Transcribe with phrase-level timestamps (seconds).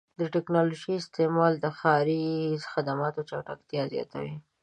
[0.19, 2.23] د ټکنالوژۍ استعمال د ښاري
[2.71, 4.35] خدماتو چټکتیا زیاتوي.